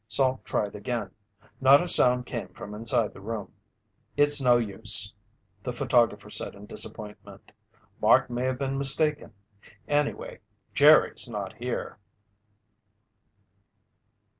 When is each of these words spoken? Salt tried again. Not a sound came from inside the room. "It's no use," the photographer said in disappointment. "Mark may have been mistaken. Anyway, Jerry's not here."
Salt 0.07 0.43
tried 0.45 0.73
again. 0.73 1.11
Not 1.59 1.83
a 1.83 1.87
sound 1.87 2.25
came 2.25 2.47
from 2.55 2.73
inside 2.73 3.13
the 3.13 3.21
room. 3.21 3.53
"It's 4.17 4.41
no 4.41 4.57
use," 4.57 5.13
the 5.61 5.71
photographer 5.71 6.31
said 6.31 6.55
in 6.55 6.65
disappointment. 6.65 7.51
"Mark 8.01 8.27
may 8.27 8.45
have 8.45 8.57
been 8.57 8.79
mistaken. 8.79 9.35
Anyway, 9.87 10.39
Jerry's 10.73 11.29
not 11.29 11.53
here." 11.57 11.99